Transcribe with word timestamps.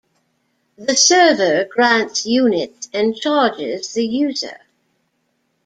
The 0.79 0.95
server 0.97 1.63
grants 1.65 2.25
units 2.25 2.89
and 2.91 3.15
charges 3.15 3.93
the 3.93 4.03
user. 4.03 4.61